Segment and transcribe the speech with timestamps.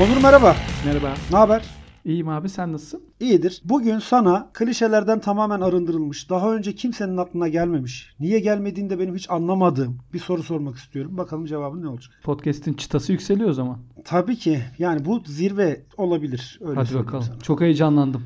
[0.00, 0.56] Onur merhaba.
[0.86, 1.14] Merhaba.
[1.32, 1.62] Ne haber?
[2.04, 3.02] İyiyim abi sen nasılsın?
[3.20, 3.62] İyidir.
[3.64, 9.30] Bugün sana klişelerden tamamen arındırılmış, daha önce kimsenin aklına gelmemiş, niye gelmediğini de benim hiç
[9.30, 11.18] anlamadığım bir soru sormak istiyorum.
[11.18, 12.12] Bakalım cevabın ne olacak?
[12.22, 13.78] Podcast'in çıtası yükseliyor o zaman.
[14.04, 14.60] Tabii ki.
[14.78, 16.58] Yani bu zirve olabilir.
[16.60, 17.24] Öyle Hadi bakalım.
[17.24, 17.38] sana.
[17.40, 18.22] Çok heyecanlandım.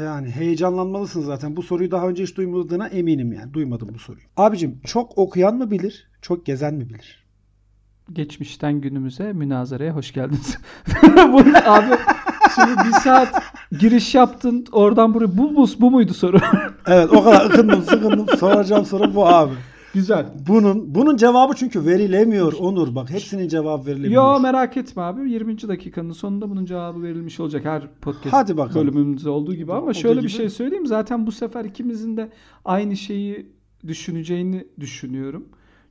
[0.00, 1.56] Yani heyecanlanmalısın zaten.
[1.56, 3.54] Bu soruyu daha önce hiç duymadığına eminim yani.
[3.54, 4.24] Duymadım bu soruyu.
[4.36, 7.21] Abicim çok okuyan mı bilir, çok gezen mi bilir?
[8.12, 10.58] Geçmişten günümüze münazaraya hoş geldiniz.
[11.66, 11.86] abi
[12.54, 13.42] şimdi bir saat
[13.80, 16.38] giriş yaptın oradan buraya bu, bu, bu muydu soru?
[16.86, 18.26] Evet o kadar ıkındım sıkındım.
[18.38, 19.52] Soracağım soru bu abi.
[19.94, 20.26] Güzel.
[20.48, 22.94] Bunun bunun cevabı çünkü verilemiyor Onur.
[22.94, 24.34] Bak hepsinin cevabı verilemiyor.
[24.34, 25.68] Yo merak etme abi 20.
[25.68, 28.86] dakikanın sonunda bunun cevabı verilmiş olacak her podcast Hadi bakalım.
[28.86, 30.24] bölümümüzde olduğu gibi ama Olduğu şöyle gibi.
[30.24, 32.28] bir şey söyleyeyim zaten bu sefer ikimizin de
[32.64, 33.46] aynı şeyi
[33.86, 35.44] düşüneceğini düşünüyorum.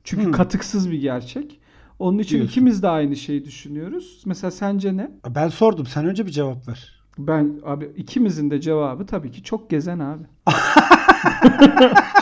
[0.04, 0.32] Çünkü Hmm.
[0.32, 1.60] katıksız bir gerçek.
[1.98, 2.50] Onun için Diyorsun.
[2.50, 4.22] ikimiz de aynı şeyi düşünüyoruz.
[4.26, 5.10] Mesela sence ne?
[5.34, 5.86] Ben sordum.
[5.86, 7.02] Sen önce bir cevap ver.
[7.18, 10.22] Ben abi ikimizin de cevabı tabii ki çok gezen abi.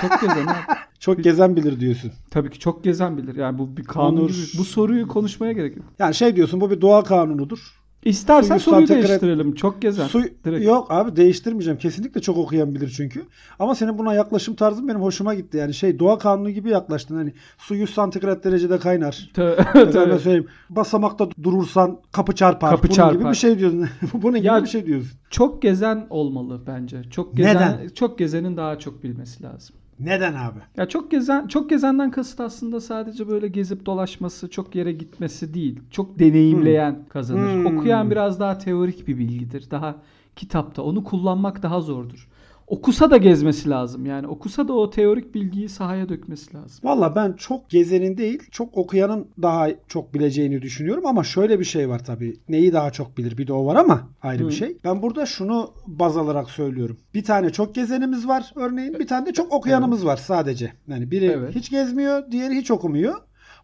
[0.00, 0.78] çok gezen abi.
[1.00, 2.12] Çok gezen bilir diyorsun.
[2.30, 3.36] Tabii ki çok gezen bilir.
[3.36, 4.52] Yani bu bir kanun Onur.
[4.58, 5.86] Bu soruyu konuşmaya gerek yok.
[5.98, 7.79] Yani şey diyorsun bu bir doğa kanunudur.
[8.04, 9.54] İstersen Suyu soruyu santigrat- değiştirelim.
[9.54, 10.06] Çok gezen.
[10.06, 10.66] Su Direkt.
[10.66, 11.78] yok abi değiştirmeyeceğim.
[11.78, 13.22] Kesinlikle çok okuyan bilir çünkü.
[13.58, 15.56] Ama senin buna yaklaşım tarzın benim hoşuma gitti.
[15.56, 17.16] Yani şey doğa kanunu gibi yaklaştın.
[17.16, 19.30] Hani su 100 santigrat derecede kaynar.
[19.34, 20.18] Tabii.
[20.18, 20.46] söyleyeyim.
[20.70, 22.70] Basamakta durursan kapı çarpar.
[22.70, 23.20] Kapı Bunun çarpar.
[23.20, 23.88] gibi bir şey diyorsun.
[24.14, 25.10] Bunun gibi Ya- bir şey diyorsun.
[25.30, 27.02] Çok gezen olmalı bence.
[27.10, 27.88] Çok gezen Neden?
[27.88, 29.76] çok gezenin daha çok bilmesi lazım.
[30.00, 30.58] Neden abi?
[30.76, 35.80] Ya çok gezen çok gezenden kasıt aslında sadece böyle gezip dolaşması, çok yere gitmesi değil.
[35.90, 37.54] Çok deneyimleyen kazanır.
[37.54, 37.66] Hmm.
[37.66, 39.70] Okuyan biraz daha teorik bir bilgidir.
[39.70, 39.96] Daha
[40.36, 42.28] kitapta onu kullanmak daha zordur.
[42.70, 44.06] Okusa da gezmesi lazım.
[44.06, 46.80] Yani okusa da o teorik bilgiyi sahaya dökmesi lazım.
[46.82, 51.88] Valla ben çok gezenin değil, çok okuyanın daha çok bileceğini düşünüyorum ama şöyle bir şey
[51.88, 52.36] var tabii.
[52.48, 54.48] Neyi daha çok bilir bir de o var ama ayrı Hı.
[54.48, 54.76] bir şey.
[54.84, 56.98] Ben burada şunu baz alarak söylüyorum.
[57.14, 60.72] Bir tane çok gezenimiz var örneğin, bir tane de çok okuyanımız var sadece.
[60.88, 61.54] Yani biri Evet.
[61.54, 63.14] hiç gezmiyor, diğeri hiç okumuyor.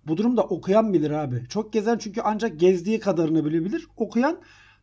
[0.06, 1.42] Bu durumda okuyan bilir abi.
[1.48, 3.86] Çok gezen çünkü ancak gezdiği kadarını bilebilir.
[3.96, 4.38] Okuyan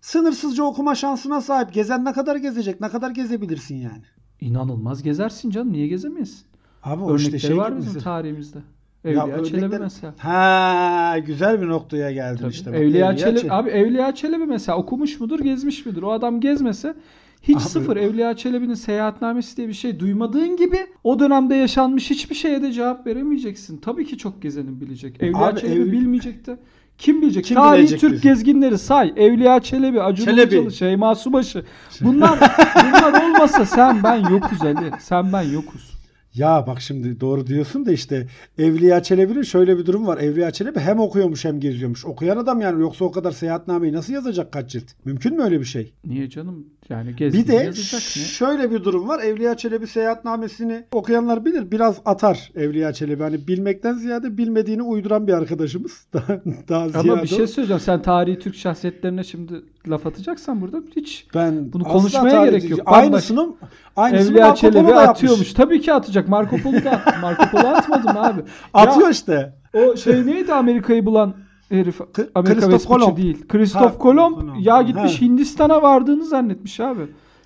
[0.07, 1.73] sınırsızca okuma şansına sahip.
[1.73, 4.01] Gezen ne kadar gezecek, ne kadar gezebilirsin yani.
[4.41, 5.73] İnanılmaz gezersin canım.
[5.73, 6.45] Niye gezemezsin?
[6.83, 8.57] Abi o Örnekleri işte şey var bizim tarihimizde.
[9.03, 10.13] Ya Evliya Çelebi örnekler- mesela.
[10.17, 12.51] Ha güzel bir noktaya geldin Tabii.
[12.51, 12.71] işte.
[12.73, 12.79] bak.
[12.79, 13.53] Evliya, Çelebi, Çelebi.
[13.53, 16.01] abi Evliya Çelebi mesela okumuş mudur, gezmiş midir?
[16.01, 16.95] O adam gezmese
[17.41, 17.97] hiç Abi- sıfır.
[17.97, 23.07] Evliya Çelebi'nin seyahatnamesi diye bir şey duymadığın gibi o dönemde yaşanmış hiçbir şeye de cevap
[23.07, 23.77] veremeyeceksin.
[23.77, 25.23] Tabii ki çok gezenin bilecek.
[25.23, 26.57] Evliya Abi Çelebi ev- bilmeyecek de
[26.97, 27.45] kim bilecek?
[27.45, 28.23] Kim Tarihi bilecek Türk bizi?
[28.23, 29.13] gezginleri say.
[29.17, 30.55] Evliya Çelebi, Acun Çelebi.
[30.55, 31.63] Ilıcalı, Şeyma Subaşı.
[32.01, 32.39] Bunlar
[32.83, 34.91] bunlar olmasa sen ben yokuz Ali.
[34.99, 35.92] Sen ben yokuz.
[36.35, 38.27] Ya bak şimdi doğru diyorsun da işte
[38.57, 40.17] Evliya Çelebi'nin şöyle bir durum var.
[40.17, 42.05] Evliya Çelebi hem okuyormuş hem geziyormuş.
[42.05, 44.83] Okuyan adam yani yoksa o kadar seyahatnameyi nasıl yazacak kaç cilt?
[45.05, 45.93] Mümkün mü öyle bir şey?
[46.05, 46.67] Niye canım?
[46.89, 48.23] Yani Bir gezgin de yazacak ne?
[48.23, 49.23] şöyle bir durum var.
[49.23, 51.71] Evliya Çelebi seyahatnamesini okuyanlar bilir.
[51.71, 53.23] Biraz atar Evliya Çelebi.
[53.23, 56.07] Hani bilmekten ziyade bilmediğini uyduran bir arkadaşımız.
[56.13, 57.79] Daha, daha ziyade Ama bir şey söyleyeceğim.
[57.79, 59.53] Sen tarihi Türk şahsiyetlerine şimdi
[59.87, 62.79] laf atacaksan burada hiç ben bunu konuşmaya gerek yok.
[62.85, 63.49] Aynısını,
[63.95, 65.09] aynısını Evliya Marco Çelebi da yapmış.
[65.09, 65.53] atıyormuş.
[65.53, 66.27] Tabii ki atacak.
[66.27, 67.15] Marco Polo da attı.
[67.21, 68.41] Marco Polo atmadı mı abi?
[68.73, 69.53] Atıyor Ya, işte.
[69.73, 71.33] o şey neydi Amerika'yı bulan
[71.69, 71.99] herif?
[72.35, 73.17] Amerika Vespucci Kolomb.
[73.17, 73.45] değil.
[73.73, 75.21] Ha, Kolomb ya gitmiş Ha.
[75.21, 77.01] Hindistan'a vardığını zannetmiş abi.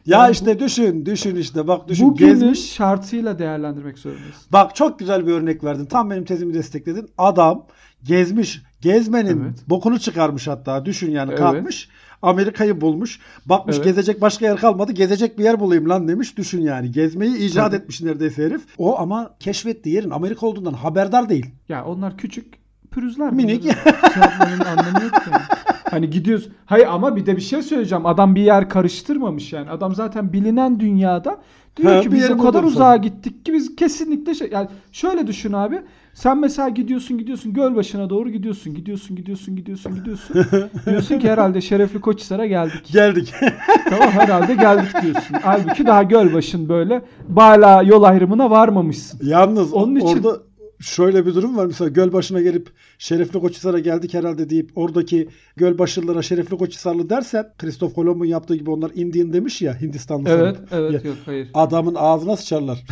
[0.05, 2.73] Ya Yani işte düşün, düşün işte bak düşün Bugünün gezmiş.
[2.73, 4.33] şartıyla değerlendirmek zorundasın.
[4.53, 5.85] Bak çok güzel bir örnek verdin.
[5.85, 7.09] Tam benim tezimi destekledin.
[7.17, 7.65] Adam
[8.03, 9.69] gezmiş, gezmenin Evet.
[9.69, 10.85] bokunu çıkarmış hatta.
[10.85, 11.39] Düşün yani Evet.
[11.39, 11.89] kalkmış.
[12.21, 13.19] Amerika'yı bulmuş.
[13.45, 13.85] Bakmış Evet.
[13.85, 14.91] gezecek başka yer kalmadı.
[14.91, 16.37] Gezecek bir yer bulayım lan demiş.
[16.37, 16.91] Düşün yani.
[16.91, 17.75] Gezmeyi icat Tabii.
[17.75, 18.61] etmiş neredeyse herif.
[18.77, 21.45] O ama keşfettiği yerin Amerika olduğundan haberdar değil.
[21.69, 22.53] Ya onlar küçük
[22.91, 23.33] pürüzler.
[23.33, 23.63] Minik.
[23.63, 23.73] Şey
[24.21, 25.43] yapmanın anlamı yok yani.
[25.91, 26.49] Hani gidiyoruz.
[26.65, 28.05] Hayır ama bir de bir şey söyleyeceğim.
[28.05, 29.69] Adam bir yer karıştırmamış yani.
[29.69, 31.37] Adam zaten bilinen dünyada
[31.77, 35.27] diyor Ha, ki bir biz o kadar uzağa gittik ki biz kesinlikle şey yani şöyle
[35.27, 35.81] düşün abi.
[36.17, 40.35] Sen mesela gidiyorsun gidiyorsun göl başına doğru gidiyorsun gidiyorsun gidiyorsun gidiyorsun gidiyorsun.
[40.85, 42.89] diyorsun ki herhalde Şerefli Koçhisar'a geldik.
[42.93, 43.33] Geldik.
[43.89, 45.35] tamam herhalde geldik diyorsun.
[45.43, 49.19] Halbuki daha göl başın böyle bala yol ayrımına varmamışsın.
[49.23, 50.41] Yalnız Onun için- orada
[50.79, 51.65] şöyle bir durum var.
[51.65, 57.45] Mesela göl başına gelip Şerefli Koçhisar'a geldik herhalde deyip oradaki göl başlılara Şerefli Koçhisarlı dersen
[57.57, 60.69] Kristof Kolomb'un yaptığı gibi onlar Indian demiş ya Hindistanlı Evet sanıp.
[60.73, 61.47] evet Ya, yok hayır.
[61.53, 62.83] Adamın ağzına sıçarlar.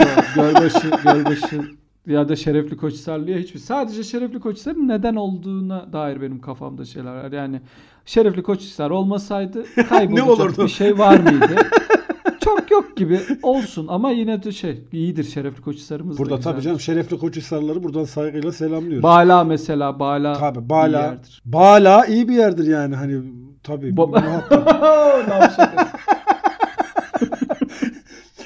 [0.00, 1.60] Yok, Gölbaşı, Gölbaşı
[2.08, 3.60] ya da Şerefli Koçhisarlı'ya hiçbir.
[3.60, 7.32] Sadece Şerefli Koçhisar'ın neden olduğuna dair benim kafamda şeyler var.
[7.32, 7.60] Yani
[8.06, 11.56] Şerefli Koçhisar olmasaydı kaybolacak bir şey var mıydı?
[12.40, 16.80] Çok yok gibi olsun ama yine de şey iyidir Şerefli Koçhisar'ımız da Burada tabii canım
[16.80, 19.02] Şerefli Koçhisarlıları buradan saygıyla selamlıyoruz.
[19.02, 21.02] Bala mesela Bala Tabii iyi Bala.
[21.02, 21.42] yerdir.
[21.44, 23.22] Bala iyi bir yerdir yani hani
[23.62, 23.88] tabii.
[23.88, 25.88] Ba-.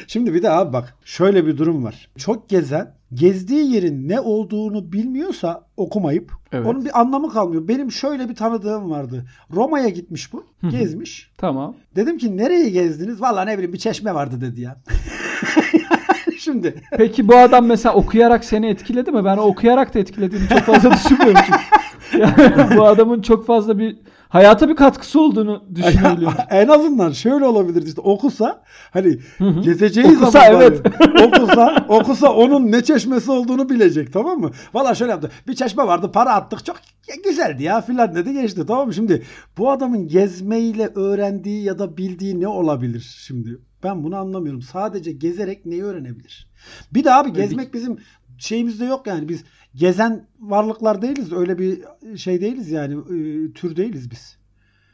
[0.06, 2.08] Şimdi bir de abi bak şöyle bir durum var.
[2.18, 6.66] Çok gezen gezdiği yerin ne olduğunu bilmiyorsa okumayıp Evet.
[6.66, 7.68] onun bir anlamı kalmıyor.
[7.68, 9.24] Benim şöyle bir tanıdığım vardı.
[9.50, 10.44] Roma'ya gitmiş bu.
[10.70, 11.30] Gezmiş.
[11.38, 11.76] tamam.
[11.96, 13.20] Dedim ki nereye gezdiniz?
[13.20, 14.76] Vallahi ne bileyim bir çeşme vardı dedi ya.
[16.38, 19.24] Şimdi Peki bu adam mesela okuyarak seni etkiledi mi?
[19.24, 21.58] Ben okuyarak da etkilediğini çok fazla düşünmüyorum çünkü.
[22.18, 23.96] Yani bu adamın çok fazla bir
[24.32, 26.38] hayata bir katkısı olduğunu düşünebiliyorum.
[26.50, 29.60] en azından şöyle olabilir işte okusa hani Hı hı.
[29.60, 30.80] gezeceği Okusa, zaman evet.
[31.26, 34.50] okusa okusa onun ne çeşmesi olduğunu bilecek tamam mı?
[34.74, 35.30] Valla şöyle yaptı.
[35.48, 36.76] Bir çeşme vardı para attık çok
[37.24, 38.94] güzeldi ya filan dedi geçti tamam mı?
[38.94, 39.22] Şimdi
[39.58, 43.58] bu adamın gezmeyle öğrendiği ya da bildiği ne olabilir şimdi?
[43.84, 44.62] Ben bunu anlamıyorum.
[44.62, 46.48] Sadece gezerek neyi öğrenebilir?
[46.94, 47.98] Bir de abi gezmek bizim
[48.38, 49.44] şeyimizde yok yani biz
[49.74, 51.32] gezen varlıklar değiliz.
[51.32, 51.82] Öyle bir
[52.16, 54.36] şey değiliz yani e, tür değiliz biz.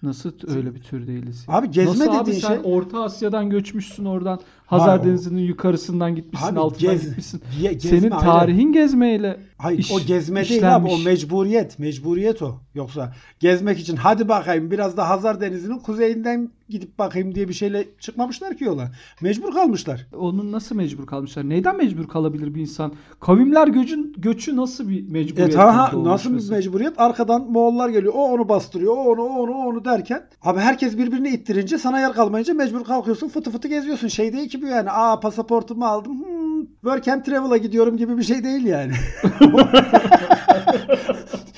[0.03, 1.45] Nasıl öyle bir tür değiliz?
[1.49, 1.55] ya?
[1.55, 4.41] Abi gezme Nasıl abi dediğin sen şey- Orta Asya'dan göçmüşsün oradan.
[4.69, 7.43] Hazar Denizi'nin yukarısından gitmişsin, Abi altından gez- gitmişsin.
[7.61, 11.05] Ge- gezme Senin tarihin gezmeyle Hayır iş- o gezme değil abi o işlenmiş.
[11.07, 11.79] mecburiyet.
[11.79, 12.61] Mecburiyet o.
[12.75, 17.85] Yoksa gezmek için hadi bakayım biraz da Hazar Denizi'nin kuzeyinden gidip bakayım diye bir şeyle
[18.01, 18.91] çıkmamışlar ki yola.
[19.21, 20.07] Mecbur kalmışlar.
[20.19, 21.49] Onun nasıl mecbur kalmışlar?
[21.49, 22.93] Neyden mecbur kalabilir bir insan?
[23.21, 25.53] Kavimler göçün, göçü nasıl bir E mecburiyet?
[25.53, 27.01] ta, doğmuş nasıl bir mecburiyet?
[27.01, 28.13] Arkadan Moğollar geliyor.
[28.17, 28.93] O onu bastırıyor.
[28.97, 30.23] O onu, o onu, o onu derken.
[30.43, 33.29] Abi herkes birbirini ittirince sana yer kalmayınca mecbur kalkıyorsun.
[33.29, 34.09] Fıtı fıtı geziyorsun.
[34.09, 34.91] Şey değil ki bu yani.
[34.91, 36.25] Aa pasaportumu aldım.
[36.25, 38.93] Hmm, work and travel'a gidiyorum gibi bir şey değil yani.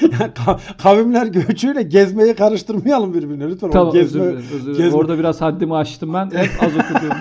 [0.02, 3.70] Yani ka- Kavimler göçüyle gezmeyi karıştırmayalım birbirine lütfen.
[3.70, 4.46] Tamam gezme, özür dilerim.
[4.54, 4.90] Özür dilerim.
[4.90, 6.30] gezme- Orada biraz haddimi aştım ben.
[6.30, 7.16] Hep az okudum.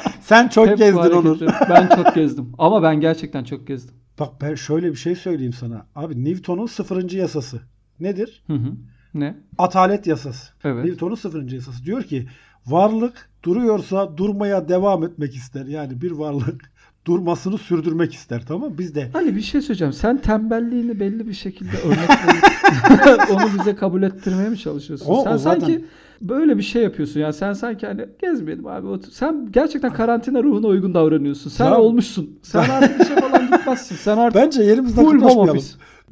[0.20, 1.40] Sen çok Hep gezdin Onur.
[1.70, 2.52] Ben çok gezdim.
[2.58, 3.94] Ama ben gerçekten çok gezdim.
[4.20, 5.86] Bak ben şöyle bir şey söyleyeyim sana.
[5.94, 7.60] Abi Newton'un sıfırıncı yasası.
[8.00, 8.42] Nedir?
[8.46, 8.72] Hı hı.
[9.14, 9.36] Ne?
[9.58, 10.52] Atalet yasası.
[10.64, 10.84] Evet.
[10.84, 11.84] Newton'un sıfırıncı yasası.
[11.84, 12.28] Diyor ki
[12.66, 15.66] varlık duruyorsa durmaya devam etmek ister.
[15.66, 16.72] Yani bir varlık
[17.06, 18.42] durmasını sürdürmek ister.
[18.48, 18.78] Tamam mı?
[18.78, 19.92] Biz de Ali bir şey söyleyeceğim.
[19.92, 25.06] Sen tembelliğini belli bir şekilde örnekleyip onu bize kabul ettirmeye mi çalışıyorsun?
[25.08, 25.84] O- sen o zaten- sanki
[26.20, 27.20] böyle bir şey yapıyorsun.
[27.20, 28.86] Yani sen sanki hani gezmeyelim abi.
[28.86, 31.50] otur- Sen gerçekten karantina ruhuna uygun davranıyorsun.
[31.50, 32.38] Sen Ya- olmuşsun.
[32.42, 33.96] Sen artık işe falan gitmezsin.
[33.96, 35.62] Sen artık bence yerimizden kıpırdamayalım.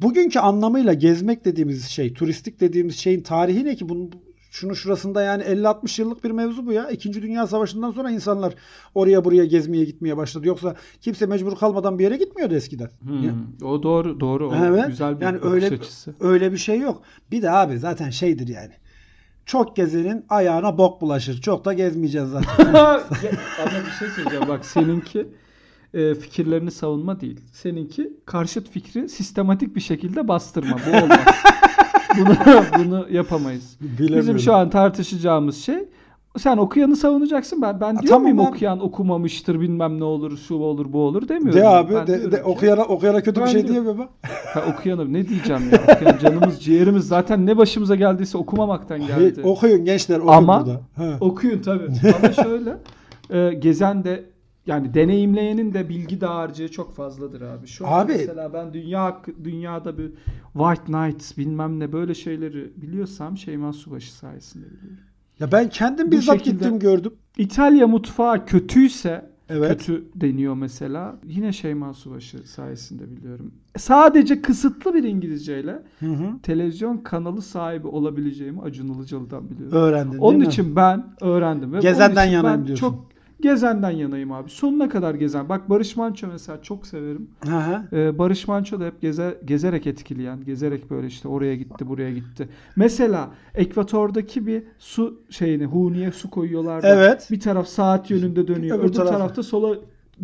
[0.01, 3.89] Bugünkü anlamıyla gezmek dediğimiz şey, turistik dediğimiz şeyin tarihi ne ki?
[3.89, 4.11] Bunun
[4.51, 6.89] şunu şurasında yani 50-60 yıllık bir mevzu bu ya.
[6.89, 8.53] İkinci Dünya Savaşı'ndan sonra insanlar
[8.95, 10.47] oraya buraya gezmeye gitmeye başladı.
[10.47, 12.89] Yoksa kimse mecbur kalmadan bir yere gitmiyordu eskiden.
[13.01, 14.49] Hmm, Ya- O doğru doğru.
[14.49, 14.87] O Evet.
[14.87, 16.13] güzel bir yani öyle açısı.
[16.19, 17.01] öyle bir şey yok.
[17.31, 18.71] Bir de abi zaten şeydir yani.
[19.45, 21.41] Çok gezenin ayağına bok bulaşır.
[21.41, 22.65] Çok da gezmeyeceğiz zaten.
[22.73, 22.99] Ama
[23.85, 24.47] bir şey söyleyeceğim.
[24.47, 25.27] Bak seninki
[25.93, 27.39] e, fikirlerini savunma değil.
[27.53, 30.77] Seninki karşıt fikri sistematik bir şekilde bastırma.
[30.87, 31.19] Bu olmaz.
[32.19, 32.35] bunu,
[32.85, 33.77] bunu yapamayız.
[33.99, 35.75] Bizim şu an tartışacağımız şey
[36.37, 37.61] sen okuyanı savunacaksın.
[37.61, 38.47] Ben ben diyor tamam muyum abi.
[38.47, 41.61] okuyan okumamıştır bilmem ne olur şu olur bu olur demiyorum.
[41.61, 44.09] de abi Ben de, de, ki- okuyana, okuyana kötü Ben bir şey diyemiyor bak.
[44.53, 45.95] Ha, okuyanı ne diyeceğim ya?
[45.95, 49.13] Okuyan canımız ciğerimiz zaten ne başımıza geldiyse okumamaktan geldi.
[49.13, 50.81] Hayır, okuyun gençler okuyun Ama- burada.
[50.95, 51.17] Ha.
[51.19, 51.87] Okuyun tabii.
[52.23, 52.77] Ama şöyle
[53.29, 54.23] e, gezen de
[54.67, 57.67] yani deneyimleyenin de bilgi dağarcığı çok fazladır abi.
[57.67, 60.11] Şu Abi- mesela ben dünya dünyada bir
[60.53, 64.97] White Knights bilmem ne böyle şeyleri biliyorsam Şeyma Subaşı sayesinde biliyorum.
[65.39, 67.13] Ya ben kendim bizzat gittim gördüm.
[67.37, 69.69] İtalya mutfağı kötüyse Evet.
[69.77, 71.15] kötü deniyor mesela.
[71.27, 73.51] Yine Şeyma Subaşı sayesinde biliyorum.
[73.77, 76.39] Sadece kısıtlı bir İngilizceyle Hı hı.
[76.43, 79.77] televizyon kanalı sahibi olabileceğimi Acun Ilıcalı'dan biliyorum.
[79.77, 80.51] Öğrendin Onun değil mi?
[80.53, 81.73] için ben öğrendim.
[81.73, 82.87] Ve Gezenden için yanayım diyorsun.
[82.89, 83.10] Çok
[83.43, 84.49] gezenden yanayım abi.
[84.49, 85.49] Sonuna kadar gezen.
[85.49, 87.27] Bak Barış Manço mesela çok severim.
[87.93, 90.45] Ee, Barış Manço da hep geze, gezerek etkileyen.
[90.45, 92.49] Gezerek böyle işte oraya gitti buraya gitti.
[92.75, 97.27] Mesela Ekvator'daki bir su şeyini Huni'ye su koyuyorlar Evet.
[97.31, 98.79] bir taraf saat yönünde dönüyor.
[98.79, 99.75] Öbür Öbür, taraf- tarafta sola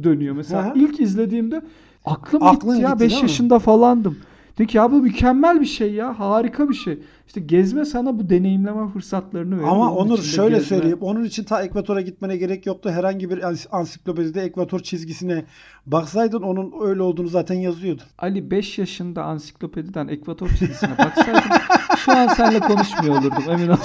[0.03, 0.35] dönüyor.
[0.35, 0.79] Mesela hı.
[0.79, 1.61] ilk izlediğimde
[2.05, 2.89] aklım Aklın gitti ya.
[2.89, 3.29] gitti 5 değil mi?
[3.29, 4.17] yaşında falandım.
[4.57, 6.19] Dedik ya bu mükemmel bir şey ya.
[6.19, 6.99] Harika bir şey.
[7.27, 9.69] İşte gezme sana bu deneyimleme fırsatlarını veriyor.
[9.71, 10.97] Ama Onun Onur şöyle gezme- söyleyeyim.
[11.01, 12.89] Onun için ta Ekvator'a gitmene gerek yoktu.
[12.89, 15.45] Herhangi bir ans- ansiklopedide Ekvator çizgisine
[15.85, 18.01] baksaydın onun öyle olduğunu zaten yazıyordu.
[18.19, 21.41] Ali 5 yaşında ansiklopediden Ekvator çizgisine baksaydım
[21.97, 23.77] şu an seninle konuşmuyor olurdum emin ol.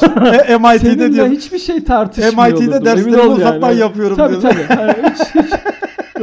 [0.48, 1.28] E, MIT'de Seninle diyor.
[1.30, 2.84] hiçbir şey tartışmıyor MIT'de olurdum.
[2.84, 4.56] derslerimi emin ol uzaktan yapıyorum tabii, diyordu.
[4.68, 5.52] Tabii Hani hiç, hiç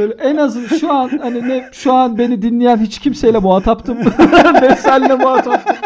[0.00, 3.98] böyle en az şu an hani ne şu an beni dinleyen hiç kimseyle muhataptım.
[4.62, 5.76] ne senle muhataptım.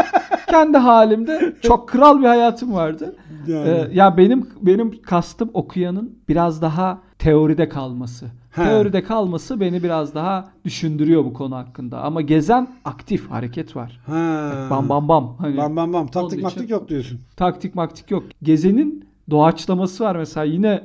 [0.50, 3.16] Kendi halimde çok kral bir hayatım vardı.
[3.46, 3.68] Yani.
[3.68, 8.26] Ee, ya benim benim kastım okuyanın biraz daha teoride kalması.
[8.50, 8.64] He.
[8.64, 12.00] Teoride kalması beni biraz daha düşündürüyor bu konu hakkında.
[12.02, 14.00] Ama gezen aktif hareket var.
[14.06, 14.50] Ha.
[14.70, 15.36] Bam bam bam.
[15.38, 16.06] Hani Bam bam bam.
[16.06, 17.20] Taktik için- maktik yok diyorsun.
[17.36, 18.22] taktik maktik yok.
[18.42, 20.82] Gezenin doğaçlaması var mesela yine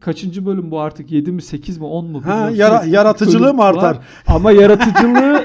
[0.00, 3.98] kaçıncı bölüm bu artık 7 mi 8 mi 10 mu Ha, yara- yaratıcılığı mı artar?
[4.26, 5.44] Ama yaratıcılığı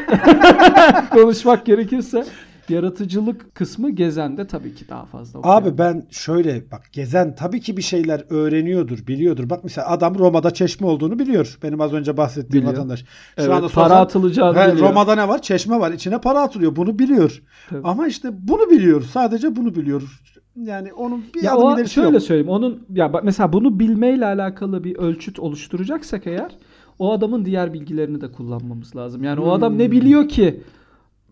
[1.12, 2.26] konuşmak gerekirse
[2.70, 5.40] yaratıcılık kısmı gezende tabii ki daha fazla.
[5.44, 9.50] Abi ben şöyle bak gezen tabii ki bir şeyler öğreniyordur, biliyordur.
[9.50, 11.58] Bak mesela adam Roma'da çeşme olduğunu biliyor.
[11.64, 12.74] Benim az önce bahsettiğim Biliyor.
[12.74, 13.00] vatandaş.
[13.00, 13.06] Şu
[13.38, 14.90] Evet, anda para sorsan- atılacağını He, biliyor.
[14.90, 15.42] Roma'da ne var?
[15.42, 15.92] Çeşme var.
[15.92, 16.76] İçine para atılıyor.
[16.76, 17.42] Bunu biliyor.
[17.70, 17.82] Tabii.
[17.84, 19.02] Ama işte bunu biliyor.
[19.02, 20.22] Sadece bunu biliyor.
[20.56, 22.22] Yani onun bir Ya adım ilerisi şöyle yok.
[22.24, 22.50] söyleyeyim.
[22.50, 26.52] Onun ya bak mesela bunu bilmeyle alakalı bir ölçüt oluşturacaksak eğer
[27.00, 29.24] o adamın diğer bilgilerini de kullanmamız lazım.
[29.24, 29.80] Yani o adam Hmm.
[29.80, 30.64] ne biliyor ki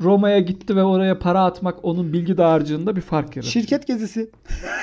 [0.02, 3.52] Roma'ya gitti ve oraya para atmak onun bilgi dağarcığında bir fark yaratıyor.
[3.54, 4.30] Şirket gezisi.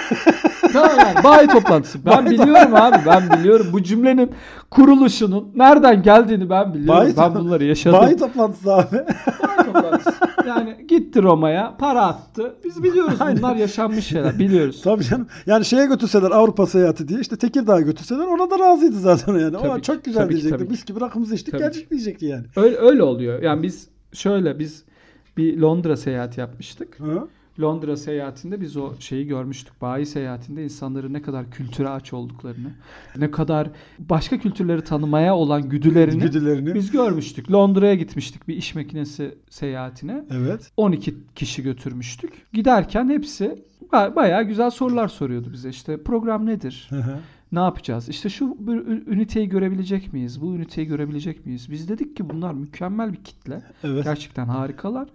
[0.73, 2.07] Tamam yani bayi toplantısı.
[2.07, 3.67] Ben Bayi biliyorum abi ben biliyorum.
[3.73, 4.31] Bu cümlenin
[4.71, 7.01] kuruluşunun nereden geldiğini ben biliyorum.
[7.05, 8.01] Bayi ben bunları yaşadım.
[8.01, 8.97] Bayi toplantısı abi.
[8.97, 10.11] Bayi toplantısı.
[10.47, 12.55] Yani gitti Roma'ya para attı.
[12.65, 14.81] Biz biliyoruz bunlar yaşanmış şeyler biliyoruz.
[14.85, 15.27] Tabii canım.
[15.47, 19.53] Yani şeye götürseler Avrupa seyahati diye işte Tekirdağ'a götürseler ona da razıydı zaten yani.
[19.53, 20.57] Tabii Ama ki, çok güzel tabii ki, diyecekti.
[20.59, 20.71] tabii ki.
[20.71, 22.45] Mis gibi rakımızı içtik Tabii geldik diyecekti yani.
[22.57, 23.43] Öyle, öyle oluyor.
[23.43, 24.85] Yani biz şöyle biz
[25.37, 27.01] bir Londra seyahati yapmıştık.
[27.01, 27.29] Hı?
[27.61, 29.83] Londra seyahatinde biz o şeyi görmüştük.
[29.83, 32.71] Bayi seyahatinde insanların ne kadar kültüre aç olduklarını,
[33.17, 33.69] ne kadar
[33.99, 36.75] başka kültürleri tanımaya olan güdülerini Güdülerini.
[36.75, 37.53] biz görmüştük.
[37.53, 40.25] Londra'ya gitmiştik bir iş makinesi seyahatine.
[40.31, 40.71] Evet.
[40.77, 42.33] 12 kişi götürmüştük.
[42.53, 45.69] Giderken hepsi ba- bayağı güzel sorular soruyordu bize.
[45.69, 46.87] İşte program nedir?
[46.91, 47.19] Hı hı.
[47.53, 48.09] Ne yapacağız?
[48.09, 48.57] İşte şu
[49.07, 50.41] üniteyi görebilecek miyiz?
[50.41, 51.71] Bu üniteyi görebilecek miyiz?
[51.71, 53.63] Biz dedik ki bunlar mükemmel bir kitle.
[53.85, 54.05] Evet.
[54.05, 55.09] Gerçekten harikalar.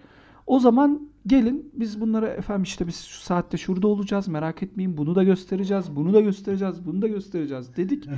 [0.48, 5.16] O zaman gelin biz bunlara efendim işte biz şu saatte şurada olacağız merak etmeyin bunu
[5.16, 8.08] da göstereceğiz bunu da göstereceğiz bunu da göstereceğiz dedik.
[8.08, 8.12] Hı.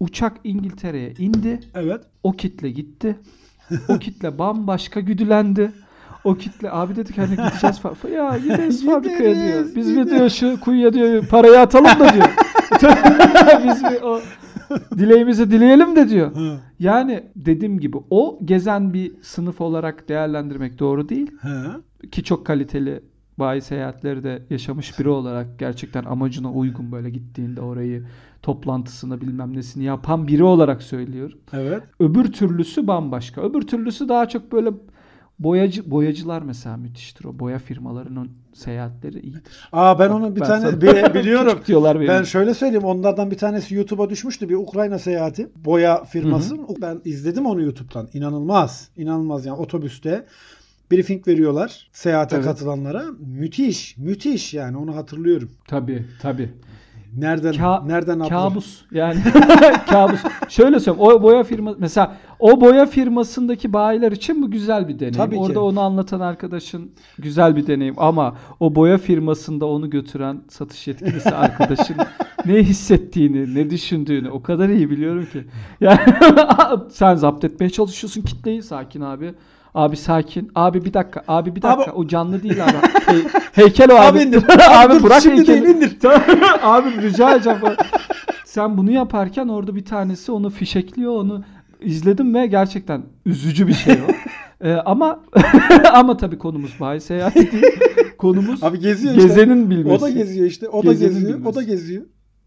[0.00, 1.60] Uçak İngiltere'ye indi.
[1.74, 2.00] Evet.
[2.22, 3.16] O kitle gitti.
[3.88, 5.72] O kitle bambaşka güdülendi.
[6.24, 9.34] O kitle abi dedik hani gideceğiz fa- ya gideriz fabrikaya diyor.
[9.46, 10.10] Gideriz, Biz bir gideriz.
[10.10, 12.28] diyor şu kuyuya diyor parayı atalım da diyor.
[13.64, 14.20] Biz bir o
[14.98, 16.34] dileğimizi dileyelim de diyor.
[16.36, 16.56] Hı.
[16.78, 21.30] Yani dediğim gibi o gezen bir sınıf olarak değerlendirmek doğru değil.
[21.40, 21.82] Hı.
[22.12, 23.02] Ki çok kaliteli
[23.38, 28.06] bayi seyahatleri de yaşamış biri olarak gerçekten amacına uygun böyle gittiğinde orayı
[28.42, 31.38] toplantısını bilmem nesini yapan biri olarak söylüyorum.
[31.52, 31.82] Evet.
[32.00, 33.42] Öbür türlüsü bambaşka.
[33.42, 34.70] Öbür türlüsü daha çok böyle
[35.38, 37.38] boyacı boyacılar mesela müthiştir o.
[37.38, 39.42] Boya firmalarının seyahatleri iyidir.
[39.72, 41.58] Aa ben onu bir Ben tane bi- biliyorum.
[41.66, 42.08] Diyorlar benim.
[42.08, 45.48] Ben şöyle söyleyeyim onlardan bir tanesi YouTube'a düşmüştü bir Ukrayna seyahati.
[45.56, 46.56] Boya firması.
[46.82, 48.08] Ben izledim onu YouTube'dan.
[48.12, 48.88] İnanılmaz.
[48.96, 50.26] İnanılmaz yani otobüste
[50.90, 52.44] briefing veriyorlar seyahate Evet.
[52.44, 53.04] katılanlara.
[53.20, 53.96] Müthiş.
[53.96, 55.50] Müthiş yani onu hatırlıyorum.
[55.68, 56.50] Tabii tabii.
[57.18, 58.38] Nereden Ka- nereden atlar?
[58.38, 59.18] kabus yani
[59.90, 60.20] kabus.
[60.48, 65.14] Şöyle söyleyeyim o boya firma mesela o boya firmasındaki bayiler için bu güzel bir deneyim.
[65.14, 65.40] Tabii ki.
[65.40, 71.30] Orada onu anlatan arkadaşın güzel bir deneyim ama o boya firmasında onu götüren satış yetkilisi
[71.30, 71.96] arkadaşın
[72.46, 75.44] ne hissettiğini, ne düşündüğünü o kadar iyi biliyorum ki.
[75.80, 75.98] Yani
[76.90, 79.34] sen zapt etmeye çalışıyorsun kitleyi sakin abi.
[79.74, 80.50] Abi sakin.
[80.54, 81.22] Abi bir dakika.
[81.28, 81.82] Abi bir dakika.
[81.82, 82.72] Abi- O canlı değil abi.
[83.06, 84.18] Hey- heykel o abi.
[84.18, 84.44] Abi indir.
[84.70, 85.64] abi Dur, bırak şimdi heykeli.
[85.64, 85.96] değil, indir.
[86.62, 87.58] abi rica edeceğim.
[88.44, 91.12] Sen bunu yaparken orada bir tanesi onu fişekliyor.
[91.12, 91.44] Onu
[91.80, 94.12] izledim ve gerçekten üzücü bir şey o.
[94.64, 95.20] Ee, ama
[95.92, 97.64] ama tabii konumuz bayi seyahati değil.
[98.18, 99.28] Konumuz Abi geziyor işte.
[99.28, 99.96] gezenin bilmesi.
[99.96, 100.68] O da geziyor işte.
[100.68, 101.32] O da Gezenin geziyor.
[101.34, 101.56] O bilmesi.
[101.56, 102.02] da geziyor.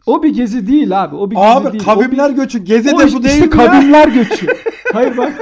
[0.06, 1.16] O bir gezi değil abi.
[1.16, 1.84] O bir gezi Abi değil.
[1.84, 2.58] kavimler göçü.
[2.64, 3.50] Geze o, de o bu işte değil mi ya?
[3.50, 4.46] kavimler göçü.
[4.94, 5.32] Hayır bak.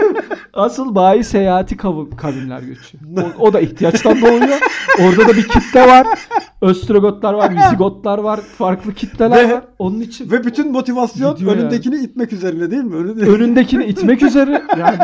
[0.53, 2.99] Asıl bayi seyahati kavim, kavimler göçü.
[3.39, 4.59] O, o da ihtiyaçtan doğuyor.
[5.01, 6.07] Orada da bir kitle var.
[6.63, 9.63] Östrogotlar var, Vizigotlar var, farklı kitleler Ve- var.
[9.79, 12.95] Onun için Ve bütün motivasyon Gidiyor önündekini itmek üzerine değil mi?
[12.97, 14.99] Önünde- önündekini itmek üzere yani.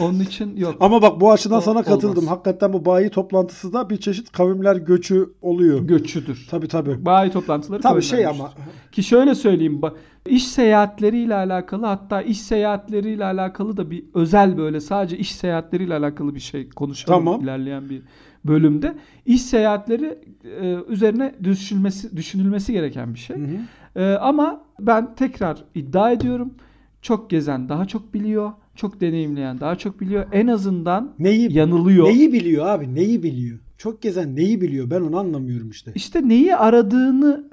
[0.00, 0.76] Onun için yok.
[0.80, 2.18] Ama bak bu açıdan O- sana katıldım.
[2.18, 2.30] olmaz.
[2.30, 5.80] Hakikaten bu bayi toplantısı da bir çeşit kavimler göçü oluyor.
[5.80, 6.46] Göçüdür.
[6.50, 7.04] Tabii tabii.
[7.04, 8.50] Bayi toplantıları Tabii şey ama
[8.92, 9.80] Ki şöyle söyleyeyim.
[10.26, 16.34] iş seyahatleriyle alakalı hatta iş seyahatleriyle alakalı da bir özel böyle sadece iş seyahatleriyle alakalı
[16.34, 17.40] bir şey konuşalım Tamam.
[17.42, 18.02] ilerleyen bir
[18.44, 18.94] bölümde.
[19.26, 20.18] İş seyahatleri
[20.60, 23.36] e, üzerine düşünülmesi düşünülmesi gereken bir şey.
[23.36, 24.00] Hı hı.
[24.00, 26.54] E, ama ben tekrar iddia ediyorum.
[27.02, 28.52] Çok gezen daha çok biliyor.
[28.74, 30.26] Çok deneyimleyen daha çok biliyor.
[30.32, 32.06] En azından neyi yanılıyor.
[32.06, 32.94] neyi biliyor abi?
[32.94, 33.58] Neyi biliyor?
[33.78, 34.90] Çok gezen neyi biliyor?
[34.90, 35.92] Ben onu anlamıyorum işte.
[35.94, 37.44] İşte neyi aradığını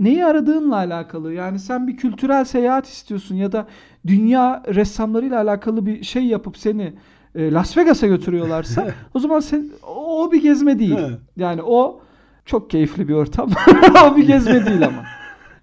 [0.00, 1.32] neyi, aradığınla alakalı.
[1.32, 3.66] Yani sen bir kültürel seyahat istiyorsun ya da
[4.06, 6.92] dünya ressamlarıyla alakalı bir şey yapıp seni
[7.34, 10.98] e, Las Vegas'a götürüyorlarsa o zaman sen o, bir gezme değil.
[11.36, 12.00] Yani o
[12.46, 13.50] çok keyifli bir ortam.
[14.12, 15.04] o bir gezme değil ama.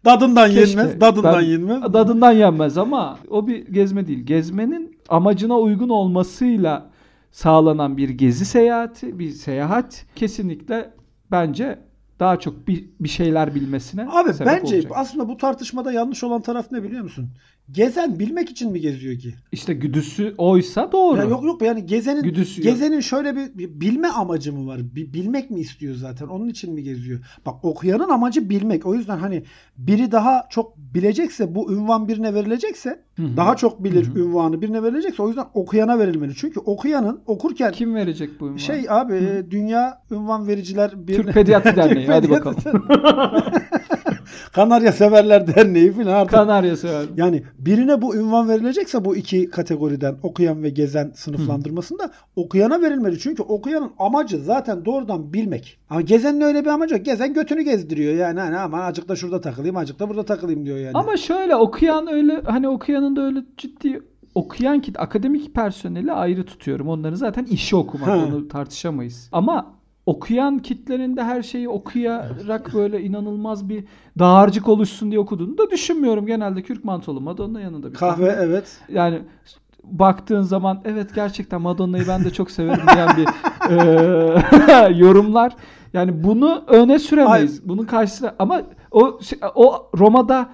[0.05, 0.79] Dadından Keşke.
[0.79, 1.01] yenmez.
[1.01, 1.93] Dadından Ben- yenmez.
[1.93, 4.19] Dadından yenmez ama o bir gezme değil.
[4.25, 6.89] Gezmenin amacına uygun olmasıyla
[7.31, 10.93] sağlanan bir gezi seyahati, bir seyahat kesinlikle
[11.31, 11.79] bence
[12.19, 14.91] daha çok bir, bir şeyler bilmesine Abi sebep bence olacak.
[14.95, 17.29] aslında bu tartışmada yanlış olan taraf ne biliyor musun?
[17.71, 19.33] Gezen bilmek için mi geziyor ki?
[19.51, 21.17] İşte güdüsü oysa doğru.
[21.17, 22.71] Ya yok yok yani gezenin Güdüsü yok.
[22.73, 24.81] gezenin şöyle bir, bir bilme amacı mı var?
[24.95, 26.27] Bir, bilmek mi istiyor zaten?
[26.27, 27.19] Onun için mi geziyor?
[27.45, 28.85] Bak okuyanın amacı bilmek.
[28.85, 29.43] O yüzden hani
[29.77, 33.37] biri daha çok bilecekse bu ünvan birine verilecekse Hı hı.
[33.37, 34.19] daha çok bilir Hı hı.
[34.19, 36.35] ünvanı birine verilecekse o yüzden okuyana verilmeli.
[36.35, 38.59] Çünkü okuyanın okurken Kim verecek bu ünvanı?
[38.59, 42.07] şey abi e, dünya ünvan vericiler birine Türk Pediatri Derneği.
[42.07, 42.57] Hadi bakalım.
[44.53, 46.31] Kanarya Severler Derneği falan artık.
[46.31, 47.05] Kanarya sever.
[47.17, 53.19] Yani birine bu ünvan verilecekse bu iki kategoriden okuyan ve gezen sınıflandırmasında okuyana verilmeli.
[53.19, 55.79] Çünkü okuyanın amacı zaten doğrudan bilmek.
[55.89, 57.05] Ama gezenin öyle bir amacı yok.
[57.05, 58.39] Gezen götünü gezdiriyor yani.
[58.39, 60.91] Hani aman acık da şurada takılayım, acık da burada takılayım diyor yani.
[60.93, 64.01] Ama şöyle okuyan öyle hani okuyanın da öyle ciddi
[64.35, 66.87] okuyan ki akademik personeli ayrı tutuyorum.
[66.87, 68.09] Onların zaten işi okumak.
[68.09, 69.29] Onu tartışamayız.
[69.31, 69.76] Ama
[70.07, 73.83] okuyan kitlenin de her şeyi okuyarak böyle inanılmaz bir
[74.19, 76.25] dağarcık oluşsun diye okuduğunu da düşünmüyorum.
[76.25, 78.79] Genelde Kürk mantolu Madonna yanında bir Kahve evet.
[78.89, 79.21] Yani
[79.83, 83.27] baktığın zaman evet gerçekten Madonna'yı ben de çok severim diyen bir
[83.69, 85.55] eee, yorumlar.
[85.93, 87.69] Yani bunu öne süremeyiz.
[87.69, 88.61] Bunun karşısına ama
[88.91, 89.19] o
[89.55, 90.47] o Roma'da e,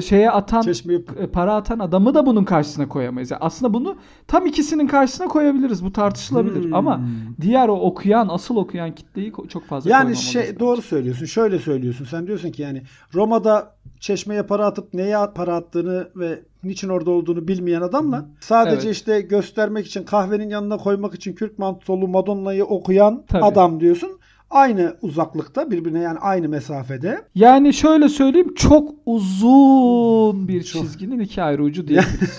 [0.00, 3.30] şeye atan Çeşmeyi e, para atan adamı da bunun karşısına koyamayız.
[3.30, 5.84] Yani aslında bunu tam ikisinin karşısına koyabiliriz.
[5.84, 6.64] Bu tartışılabilir.
[6.64, 6.74] Hmm.
[6.74, 7.00] Ama
[7.40, 10.58] diğer o okuyan, asıl okuyan kitleyi çok fazla Yani şey lazım.
[10.60, 11.26] doğru söylüyorsun.
[11.26, 12.04] Şöyle söylüyorsun.
[12.04, 12.82] Sen diyorsun ki yani
[13.14, 18.96] Roma'da çeşmeye para atıp neye para attığını ve niçin orada olduğunu bilmeyen adamla sadece Evet.
[18.96, 23.44] işte göstermek için kahvenin yanına koymak için Kürk mantolu Madonna'yı okuyan Tabii.
[23.44, 24.17] adam diyorsun.
[24.50, 27.22] Aynı uzaklıkta birbirine yani aynı mesafede.
[27.34, 30.82] Yani şöyle söyleyeyim çok uzun bir Çok.
[30.82, 32.38] çizginin iki ayrı ucu diyebiliriz.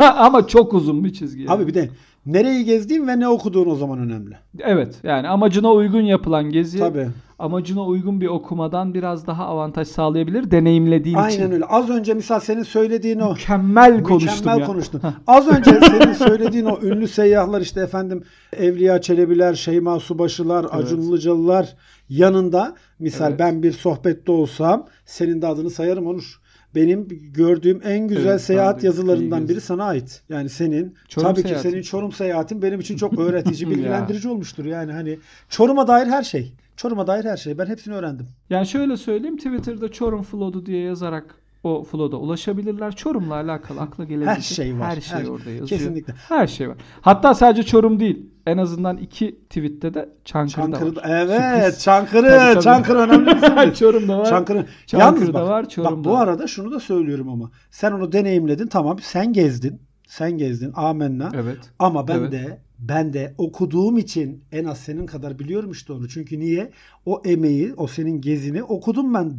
[0.16, 1.42] Ama çok uzun bir çizgi.
[1.42, 1.50] yani.
[1.50, 1.88] Abi bir de
[2.32, 4.36] nereyi gezdiğin ve ne okuduğun o zaman önemli.
[4.60, 7.08] Evet yani amacına uygun yapılan gezi Tabii.
[7.38, 11.40] amacına uygun bir okumadan biraz daha avantaj sağlayabilir deneyimlediğin için.
[11.40, 11.64] Aynen öyle.
[11.64, 14.66] Az önce misal senin söylediğin o Mükemmel konuştum Mükemmel ya.
[14.66, 15.00] konuştun.
[15.26, 18.22] Az önce senin söylediğin o ünlü seyyahlar işte efendim
[18.56, 21.76] Evliya Çelebiler, Şeyma Subaşılar, Acun Ilıcalılar
[22.08, 23.38] yanında misal Evet.
[23.40, 26.40] ben bir sohbette olsam senin de adını sayarım Onur.
[26.74, 30.22] Benim gördüğüm en güzel Evet, seyahat yazılarından biri sana ait.
[30.28, 31.68] Yani senin Çorum tabii ki seyahati.
[31.70, 33.70] senin Çorum seyahatin benim için çok öğretici, Ya.
[33.70, 34.64] bilgilendirici olmuştur.
[34.64, 36.52] Yani hani Çorum'a dair her şey.
[36.76, 37.58] Çorum'a dair her şey.
[37.58, 38.26] Ben hepsini öğrendim.
[38.50, 42.96] Yani şöyle söyleyeyim Twitter'da Çorum Flood'u diye yazarak o Flood'a ulaşabilirler.
[42.96, 44.96] Çorum'la alakalı akla gelebilecek Her şey var.
[44.96, 45.68] Her şey Her- orada yazıyor.
[45.68, 46.12] Kesinlikle.
[46.28, 46.76] Her şey var.
[47.00, 48.26] Hatta sadece Çorum değil.
[48.46, 51.00] En azından iki tweette de Çankırı'da Çankırı'da.
[51.00, 51.06] var.
[51.08, 51.84] Evet, Sürpriz.
[51.84, 52.28] Çankırı.
[52.38, 52.64] Tabii, tabii.
[52.64, 53.74] Çankırı önemli.
[53.78, 54.24] Çorum'da var.
[54.24, 54.66] Çankırı.
[54.86, 56.28] Çankırı'da Yalnız bak, var, bak Çorum'da bu var.
[56.28, 57.50] arada şunu da söylüyorum ama.
[57.70, 59.82] Sen onu deneyimledin tamam sen gezdin.
[60.08, 61.30] Sen gezdin amenna.
[61.34, 61.58] Evet.
[61.78, 62.32] Ama ben Evet.
[62.32, 66.08] de ben de okuduğum için en az senin kadar biliyorum işte onu.
[66.08, 66.70] Çünkü niye?
[67.06, 69.36] O emeği, o senin gezini okudum ben.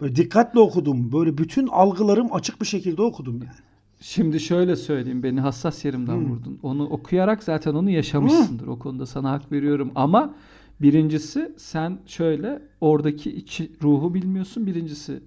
[0.00, 1.12] Böyle dikkatle okudum.
[1.12, 3.56] Böyle bütün algılarım açık bir şekilde okudum yani.
[4.00, 6.28] Şimdi şöyle söyleyeyim beni hassas yerimden Hmm.
[6.28, 6.58] vurdun.
[6.62, 8.66] Onu okuyarak zaten onu yaşamışsındır.
[8.66, 10.34] O konuda sana hak veriyorum ama
[10.80, 14.66] birincisi sen şöyle oradaki içi ruhu bilmiyorsun.
[14.66, 15.22] Birincisi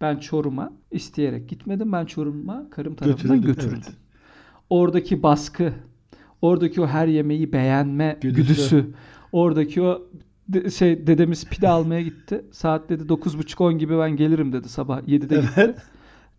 [0.00, 1.92] ben Çorum'a isteyerek gitmedim.
[1.92, 3.82] Ben Çorum'a karım tarafından Götürüldün, götürüldüm.
[3.86, 3.96] evet.
[4.70, 5.74] Oradaki baskı,
[6.42, 8.42] oradaki o her yemeği beğenme Güdüsü.
[8.42, 8.90] güdüsü,
[9.32, 10.02] oradaki o
[10.48, 12.44] de- şey dedemiz pide almaya gitti.
[12.52, 15.52] Saat dedi 9.30-10 gibi ben gelirim dedi sabah 7'de gitti.
[15.56, 15.78] Evet.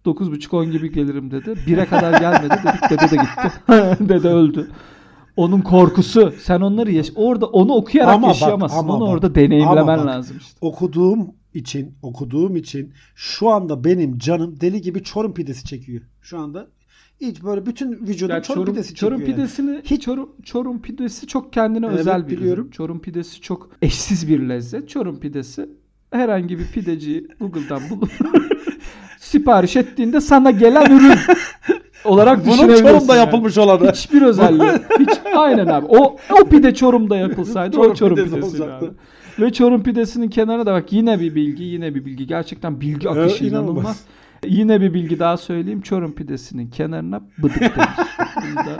[0.06, 1.50] 9.30-10 gibi gelirim dedi.
[1.68, 2.90] 1'e kadar gelmedi dedik.
[2.90, 4.10] Dede de gitti.
[4.10, 4.70] Dede öldü.
[5.38, 6.34] Onun korkusu.
[6.40, 8.78] Sen onları yaş orada onu okuyarak Ama bak, yaşayamazsın.
[8.80, 10.06] ama onu bak, orada deneyimlemen bak.
[10.06, 10.58] lazım işte.
[10.62, 16.02] Okuduğum için, okuduğum için şu anda benim canım deli gibi Çorum pidesi çekiyor.
[16.22, 16.68] Şu anda
[17.22, 19.38] hiç böyle bütün vücudum Ya Çorum, Çorum, pidesi Çorum çekiyor.
[19.38, 19.48] yani.
[19.48, 22.64] pidesini hiç Çorum, Çorum pidesi çok kendine Evet, özel bir biliyorum.
[22.64, 22.72] ürün.
[22.72, 24.90] Çorum pidesi çok eşsiz bir lezzet.
[24.90, 25.70] Çorum pidesi
[26.12, 28.10] herhangi bir pideciyi Google'dan bulup
[29.20, 31.14] sipariş ettiğinde sana gelen ürün
[32.06, 33.26] olarak Bunun Çorum'da yani.
[33.26, 33.92] yapılmış olanı.
[33.92, 34.72] Hiçbir özelliği.
[35.00, 35.86] Hiç aynen abi.
[35.90, 38.86] O o pide Çorum'da yapılsaydı Çorum o Çorum pidesi pidesi olacaktı.
[38.86, 39.44] abi.
[39.46, 42.28] Ve Çorum pidesinin kenarına da bak yine bir bilgi, yine bir bilgi.
[42.28, 43.74] Gerçekten bilgi akışı Evet, inanılmaz.
[43.74, 44.04] inanılmaz.
[44.46, 45.82] Yine bir bilgi daha söyleyeyim.
[45.82, 48.78] Çorum pidesinin kenarına bıdık da-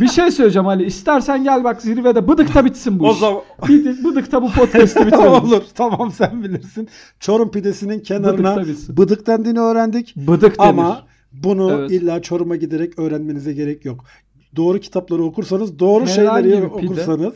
[0.00, 0.84] Bir şey söyleyeceğim Ali.
[0.84, 3.18] İstersen gel bak zirvede bıdıkta bitsin bu O iş.
[3.18, 5.26] zaman Bir- Bıdıkta bu podcast'i bitirelim.
[5.32, 5.62] olur.
[5.74, 6.88] Tamam sen bilirsin.
[7.20, 8.96] Çorum pidesinin kenarına Bıdık tabii.
[8.96, 10.16] bıdık dendiğini öğrendik.
[10.16, 10.68] Bıdık denir.
[10.68, 11.90] Ama bunu Evet.
[11.90, 14.04] illa Çorum'a giderek öğrenmenize gerek yok.
[14.56, 17.30] Doğru kitapları okursanız, doğru Herhangi şeyleri bir pide.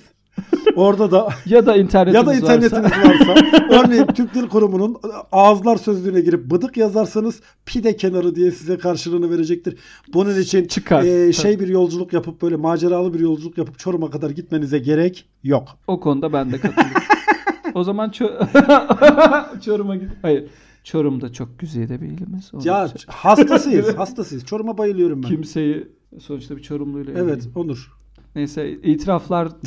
[0.77, 3.29] Orada da Ya da internetiniz ya da internetiniz varsa.
[3.29, 4.97] varsa örneğin Türk Dil Kurumu'nun
[5.33, 9.77] ağızlar sözlüğüne girip bıdık yazarsanız pide kenarı diye size karşılığını verecektir.
[10.15, 11.03] Bunun için Çıkar.
[11.03, 15.69] e, şey bir yolculuk yapıp böyle maceralı bir yolculuk yapıp Çorum'a kadar gitmenize gerek yok.
[15.87, 17.03] O konuda ben de katılıyorum.
[17.75, 20.09] o zaman Ço- Çorum'a git.
[20.23, 20.45] Hayır.
[20.85, 22.51] Çorum'da çok güzide bir ilimiz.
[22.55, 24.45] Onu Ya söyle- hastasıyız, hastasıyız.
[24.45, 25.29] Çorum'a bayılıyorum ben.
[25.29, 25.89] kimseyi
[26.21, 27.53] sonuçta bir Çorumluyla Evet, evliyim.
[27.55, 27.98] Onur.
[28.35, 29.49] Neyse itiraflar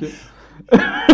[0.00, 0.08] ki,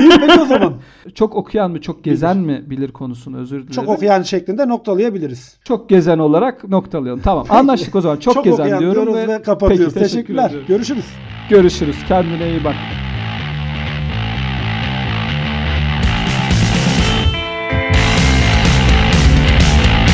[0.01, 0.75] İyi o zaman.
[1.15, 3.73] çok okuyan mı çok gezen mi bilir konusunu özür dilerim.
[3.73, 5.59] Çok okuyan şeklinde noktalayabiliriz.
[5.65, 7.21] Çok gezen olarak noktalayalım.
[7.21, 8.17] Tamam anlaştık o zaman.
[8.17, 9.95] Çok, gezen okuyan diyorum ve, ve kapatıyoruz.
[9.95, 10.47] Peki, teşekkür Teşekkürler.
[10.47, 10.69] ediyorum.
[10.69, 11.05] Görüşürüz.
[11.51, 11.97] Görüşürüz.
[12.09, 12.75] Kendine iyi bak.